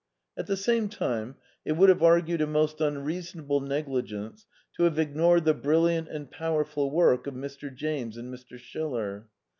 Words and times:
At 0.35 0.47
the 0.47 0.57
same 0.57 0.89
time, 0.89 1.35
it 1.63 1.73
would 1.73 1.89
have 1.89 2.01
argued 2.01 2.41
a 2.41 2.47
most 2.47 2.81
unreason 2.81 3.41
able 3.41 3.59
negligence 3.59 4.47
to 4.75 4.85
have 4.85 4.97
ignored 4.97 5.45
the 5.45 5.53
brilliant 5.53 6.07
and 6.07 6.31
powerful 6.31 6.89
work 6.89 7.27
of 7.27 7.35
Mr. 7.35 7.71
James 7.71 8.17
and 8.17 8.33
Mr. 8.33 8.57
Schiller. 8.57 9.27